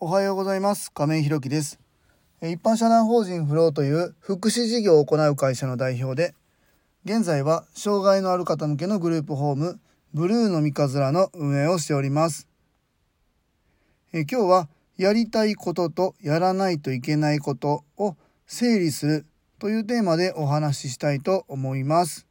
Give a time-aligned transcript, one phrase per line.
[0.00, 0.92] おはようございます。
[0.92, 1.80] 亀井ひろきです。
[2.40, 6.36] 一般社団法人フローという福祉事業を行う会社の代表で
[7.04, 9.80] 現在は障害のある方向けのグループホーム
[10.14, 12.46] ブルーの三日面の運営をしております。
[14.12, 18.14] え今日はやりたいこととやらないといけないことを
[18.46, 19.26] 整理する
[19.58, 22.28] というテーマでお話ししたいと思います。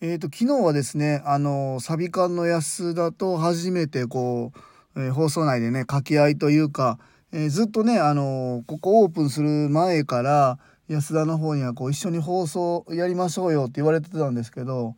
[0.00, 6.98] えーと、昨日はですねあのサビ館の安田と初めてこうえー、放送内でね掛け合いというか、
[7.32, 10.58] えー、ずっとね、あのここオープンする前から
[10.88, 14.94] 安田の方にはこう一緒に放送やりましょうよって言われてたんですけど、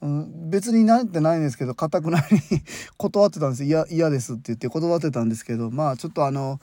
[0.00, 2.40] うん、別になってないんですけどかたくなに
[2.96, 3.64] 断ってたんです。
[3.64, 6.60] 嫌ですって言って断ってたんですけどまあちょっとあの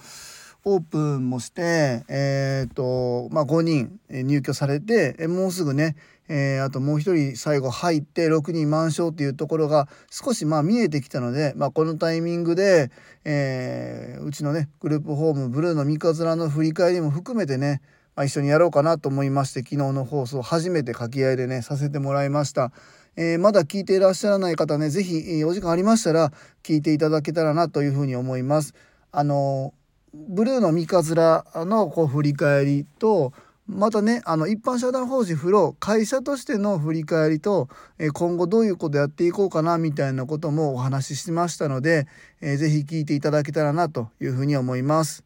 [0.64, 5.96] オープンもしてえっ、とまあ5人入居されてもうすぐね
[6.34, 12.90] えー、あともう一人最後入って6人満床っていうところが少しまあ見えてきたので、まあ、このタイミングで、
[13.26, 17.82] えー、うちのねグループホームブルーの三日面の振り返りも含めてね、
[18.16, 22.72] まあ、一緒にやろうかなと思いまして昨日の放送初めて掛け合いでねさせてもらいました。
[23.18, 26.32] えー、まだ聞いていらっしゃらない方ね是非お時間ありましたら
[26.63, 28.74] 聞いていただけたらなというふうに思います。
[29.12, 29.74] あの
[30.13, 33.34] ブルーの三日面のこう振り返りと
[33.65, 42.07] またねあの一般社団法人フロー会社としての振り返りと、え今後どういうことやっていこうかなみたいなこともお話ししましたので、
[42.41, 45.23] えー、ぜひ聞いていただけたらなというふうに思います。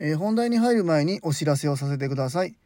[0.00, 2.56] えー、本題に入る前にお知らせをさせてください。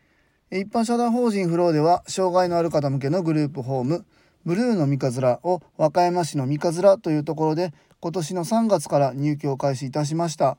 [0.51, 4.07] 一般社団法人フローでは障害のある方向けのグループホーム
[4.47, 10.57] ブルーの三日面を和歌山市の三日面というところで今年の3月から入居を開始いたしました。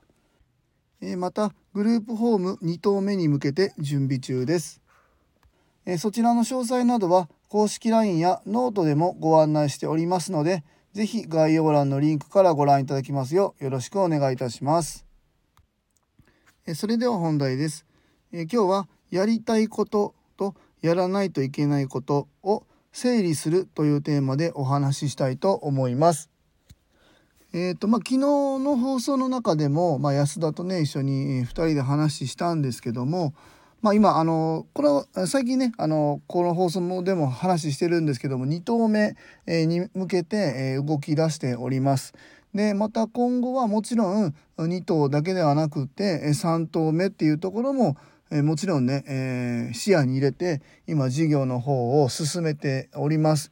[1.18, 4.80] またグループホーム2棟目に向けて準備中です。
[5.98, 15.06] そちらの詳細などは公式 LINE やノートでもご案内しておりますので、是非概要欄のリンクからご覧いただきますようよろしくお願いいたします。
[16.76, 17.86] それでは本題です。
[18.32, 26.31] 今日はやりたいこととやらないといけないことを整理するというテーマでお話ししたいと思います。
[27.54, 33.34] えーとまあ、昨日の放送の中でも、まあ、安田とね一緒に2人で話したんですけども、
[33.82, 39.18] まあ、今あのこれは最近ねあのこの放送でも話してるんですけども2投目
[39.48, 42.14] に向けて動き出しております。
[42.54, 47.98] でまた今後はもちろん2頭だけではなくて3頭目っていうところも
[48.30, 53.52] もちろんね、えー、視野に入れて今事業の方を進めております。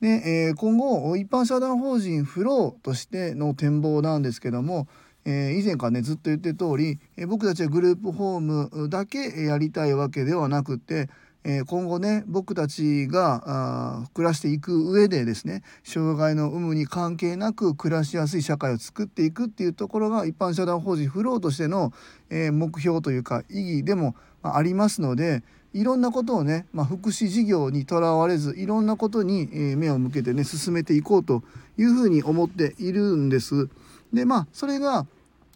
[0.00, 4.88] で、えー、今後一般社団法人フローとしての展望なんですけども、
[5.24, 11.10] えー、以前からねずっと言ってる通り、えー、僕たちはグループホームだけやりたいわけではなくて、
[11.44, 21.92] えー、今後ね僕たちが暮らしていく上でですね障害の有無に関係なく暮らしやすい社会を作っていくっていうところが一般社団法人フローとしての、
[22.30, 31.42] え目標というか意義でもありますので、いろんなことをね、まあ、福祉事業にとらわれずいろんなことに目を向けてね進めていこうと
[31.78, 33.68] いうふうに思っているんです。
[34.12, 35.06] でまあそれが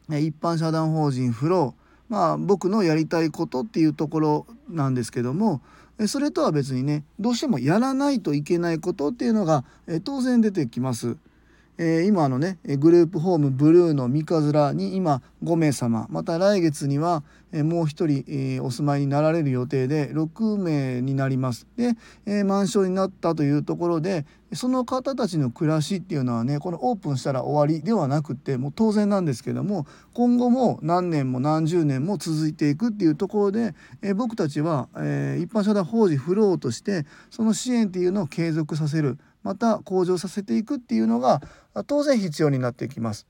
[0.08, 5.60] 一般社団法人フロー、まあ、僕のやりたいことっていうところなんですけども
[6.06, 9.64] それとは別にねどうしてもやらないといけないことっていうのが
[10.04, 11.16] 当然出てきます。
[11.78, 21.66] えー、今のねグループホームブルーの三日面に今5名様また来月には、もう1人、えー、お住まいになられる予定で6名になります。
[21.76, 21.92] で、
[22.26, 39.18] え、満床になったというところでその方たちの暮らしっていうのはねこのオープンしたら終わりではなくてもう当然なんですけども今後も何年も何十年も続いていくっていうところで、え、僕たちは、え、一般社団法人フローとしてその支援っていうのを継続させる。
[39.44, 41.41] また向上させていくっていうのが
[41.87, 43.27] 当然必要になってきます。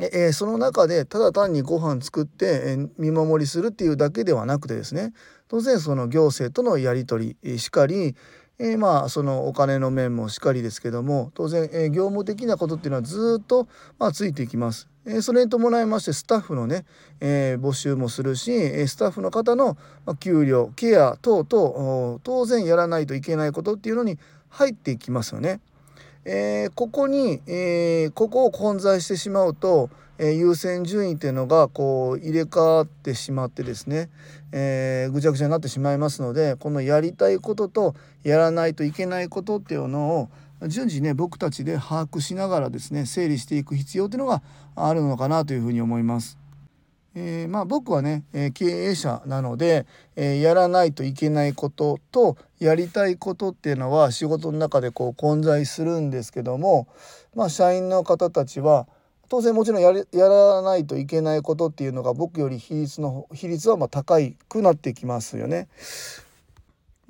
[0.00, 5.12] えー、その中でただ単にご飯作って、えー、見守りするっていうだけではなくてですね
[5.48, 8.14] 当然その行政とのやり取りしかり、
[8.58, 13.68] えー、まあそのお金の面もしっかりですけども当然、え業務的なことっていうのはずっと、
[13.98, 14.88] まあ、ついていきます。
[15.06, 16.84] えそれに伴いましてスタッフのね、
[17.20, 19.76] え募集もするしスタッフの方の
[20.18, 24.18] 給料ケア等々当然やらないといけないことっていうのに
[24.50, 25.60] 入っていきますよね。
[26.24, 29.88] えー、ここに、えー、ここを混在してしまうと、
[30.18, 34.10] えー、優先順位っていうのがこう入れ替わってしまってですね、
[34.52, 40.28] えぐちゃぐちゃになってしまいますのでこのやりたいこととやらないといけないことっていうのを
[40.68, 44.42] 順次ね僕たちで把握しながらですね整理していく必要っていうのが
[44.76, 46.36] あるのかなというふうに思います。
[47.14, 49.86] えー、まあ、僕はね、えー、経営者なので、
[50.16, 56.86] えー、やらないといけないこととやりたいことっていうのは仕事の中でこう混在するんですけども、
[57.34, 58.86] まあ、社員の方たちは
[59.28, 64.18] 当然もちろんややらないといけないことっていうのが僕より比率の比率はま高
[64.48, 65.68] くなってきますよね。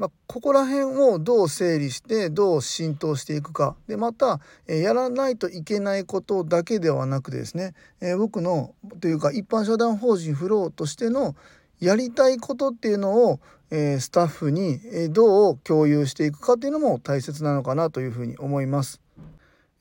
[0.00, 11.36] まあ、ここら辺をどう整理してどう浸透していくかでまた、えー、やらないといけないことだけではなくですね、えー、僕のというか一般社団法人フローとしての
[11.80, 19.02] やりたいことっていうのを、えー、スタッフにえどう共有していくかっていうのも大切なのかなというふうに思います。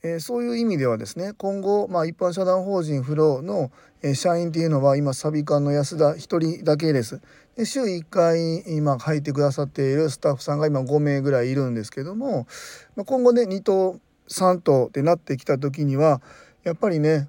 [0.03, 3.71] え、そういう意味ではですね今後、まあ、一般社団法人フローの、
[4.01, 6.17] え、社員っていうのは今サビ館の安田1
[6.57, 7.21] 人だけです。
[7.59, 12.47] で週1回今入ってくださっているスタッフさんが今5名ぐらいいるんですけども、
[12.95, 16.21] 今後ね2等3等ってなってきた時には
[16.63, 17.27] やっぱりね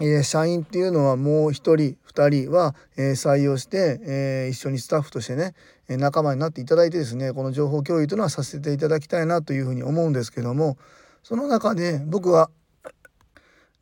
[0.00, 1.96] え、社員っていうのはもう1人2
[2.44, 5.54] 人は、え、採用して、え、一緒にスタッフとしてね
[5.88, 10.76] 仲間になっていただいてですねこの情報共有というのはさせていただきたいなというふうに思うんですけども
[11.22, 12.50] その中で僕は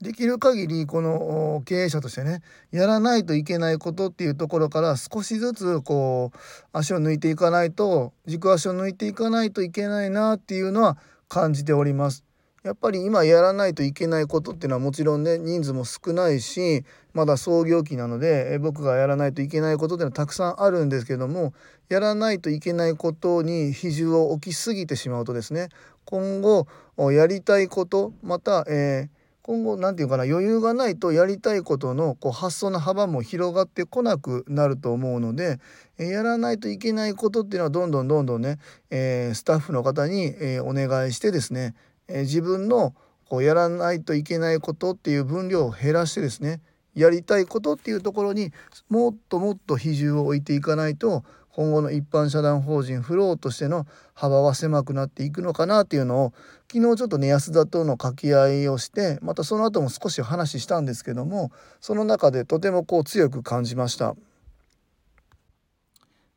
[0.02, 6.38] できる限りこの経営者としてねやらないといけないことっていうところから少しずつこう
[6.72, 12.24] 足を抜いていかないと軸足を抜いていかないといけないなっていうのは感じております。
[12.64, 21.54] やっぱり今やらないといけないことっていうのはもちろんね人数も少ないしまだ創業期なので僕がやらないといけないことっていうのはたくさんあるんですけども
[21.88, 25.70] やらないといけないことに比重を置きすぎてしまうとですね
[26.04, 26.68] 今後
[27.10, 35.58] やりたいことまた、えー、今後何て言うかな余裕がないとやりたいことのこう発想の幅も広がってこなくなると思うので、
[35.98, 38.58] やらないといけないことっていうのはどんどんどんどんね、
[38.90, 41.74] えー、スタッフの方に、えお願いしてですね
[42.08, 42.94] え自分の
[43.24, 46.60] こうやらないといけないことっていう分量を減らしてですね
[46.94, 48.52] やりたいことっていうところに
[48.90, 56.32] もっともっと比重を置いていかないと今後の一般社団法人フローとしての幅は狭くなっていくのかなっていうのを
[56.72, 64.16] 昨日ちょっとね安田との掛け合いをしてまたその後も少し話したんですけどもその中でとてもこう強く感じました。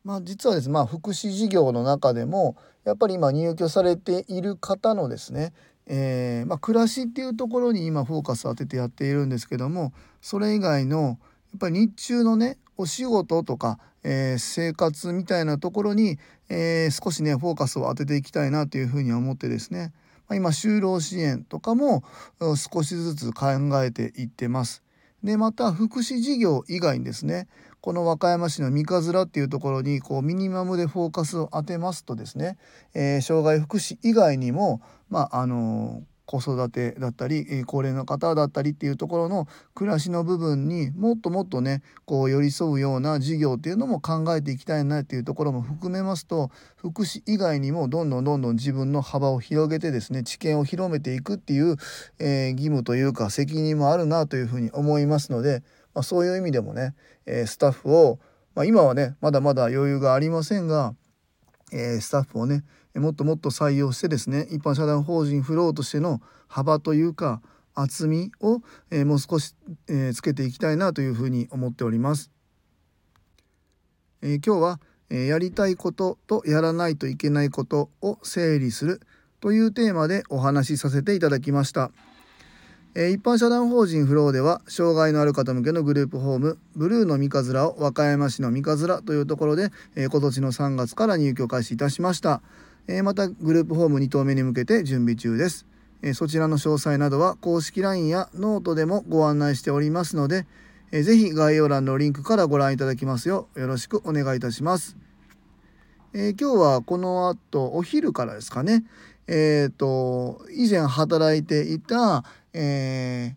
[0.04, 5.52] まあ、実はですね、まあ、福祉事業の中でもやっぱり今入居されている方のですね、
[5.88, 11.18] えー、まあ、暮らしっていうところに今フォーカスを当ててやっているんですけどもそれ以外のやっ
[11.60, 16.18] ぱり日中のねお仕事とか、えー、生活みたいなところに、
[16.50, 19.94] えー、少しねフォーカスを当てていきたいなというふうに思ってですね、
[20.28, 22.04] まあ、今就労支援とかも
[22.56, 23.48] 少しずつ考
[23.84, 24.84] えていってます。
[25.24, 27.48] でまた福祉事業以外にですね
[27.82, 32.58] この和歌山市の三日面っていうところにこうミニマムでフォーカスを当てますとですね、
[32.94, 51.78] えー、障害福祉以外にもまああのー子育てだったりえ高齢の方だったりっていうところの暮らしの部分にもっともっとねこう寄り添うような事業っていうのも考えていきたいなっていうところも含めますと福祉以外にもどんどんどんどん自分の幅を広げてですね知見を広めていくっていう、
[52.20, 55.64] えー、義務というか責任もあるなというふうに思いますので、
[55.94, 56.96] まあ、そういう意味でもね、
[57.26, 58.20] えー、スタッフを、
[58.56, 60.96] まあ、今はねまだまだ余裕がありませんが、
[61.72, 62.64] えー、スタッフをね
[63.00, 67.42] もっともっと採用してですね一般社団法人フローとしての幅というか
[67.76, 69.54] 厚みを、えー、もう少し、
[69.88, 72.32] えー、つけていきたいなというふうに思っております。
[74.22, 74.80] えー、今日は、
[75.12, 79.02] えやりたいこととやらないといけないことを整理する
[79.40, 81.92] というテーマでお話しさせていただきました。
[82.96, 92.42] え一般社団法人フローでは障害のある方向けのグループホームブルーの三日面を和歌山市の三日面というところで、え今年の3月から入居開始いたしました。
[92.88, 95.66] えまたグループホーム2棟目に向けて準備中です。
[96.02, 100.46] えそちらの詳細などは公式 LINE やノートでもご案内しておりますので、
[100.92, 104.98] えー、ぜひ概要欄のリンクからご覧いただきますようよろしくお願いいたします。
[106.14, 108.86] えー、今日はこの後お昼からですかね、
[109.28, 112.24] えーと、以前働いていた、
[112.54, 113.36] え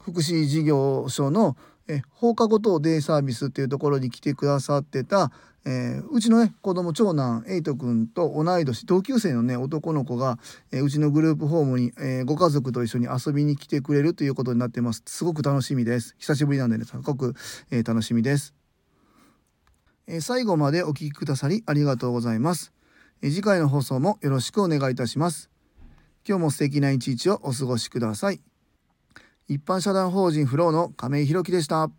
[0.00, 1.56] ー、福祉事業所の
[1.88, 5.32] え放課後等デイサービスっていうところに来てくださってた、
[5.64, 10.38] えー、うちのね子供長男エイト君と同い年同級生のね男の子が、
[10.70, 15.02] えー、うちのグループホームに、えー、ご家族と一緒に遊びに来てくれるということになってます。
[15.06, 16.14] すごく楽しみです。
[16.18, 17.34] 久しぶりなんでねすごく、
[17.70, 18.54] え楽しみです、
[20.06, 22.72] え最後までお聴きくださりありがとうございます、
[23.22, 25.50] え次回の放送もよろしくお願いいたします。
[26.26, 28.47] 今日も素敵な一日をお過ごしください。
[29.50, 31.90] 一般社団法人フローの亀井弘樹でした。